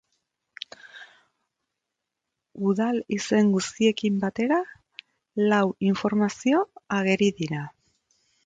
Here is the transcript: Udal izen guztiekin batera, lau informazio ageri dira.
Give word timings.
Udal 2.71 2.97
izen 3.17 3.53
guztiekin 3.57 4.17
batera, 4.25 4.59
lau 5.53 5.63
informazio 5.91 6.65
ageri 7.01 7.31
dira. 7.43 7.65